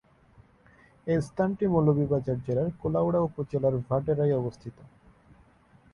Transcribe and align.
এই 1.07 1.19
স্থানটি 1.21 1.65
সিলেটের 1.65 1.73
মৌলভীবাজার 1.73 2.37
জেলার 2.45 2.69
কুলাউড়া 2.81 3.19
উপজেলার 3.19 3.75
ভাটেরায় 3.87 4.37
অবস্থিত। 4.37 4.77